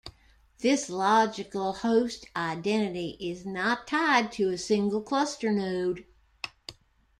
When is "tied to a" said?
3.85-4.57